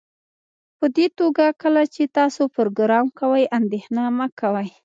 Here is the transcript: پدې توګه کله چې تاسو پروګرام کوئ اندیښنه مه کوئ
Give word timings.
پدې 0.77 1.05
توګه 1.19 1.45
کله 1.61 1.81
چې 1.93 2.03
تاسو 2.17 2.41
پروګرام 2.55 3.05
کوئ 3.19 3.43
اندیښنه 3.57 4.03
مه 4.17 4.27
کوئ 4.39 4.69